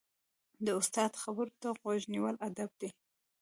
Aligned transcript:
د 0.65 0.67
استاد 0.79 1.11
خبرو 1.23 1.53
ته 1.61 1.67
غوږ 1.79 2.01
نیول 2.13 2.35
ادب 2.47 2.71
دی. 2.81 2.89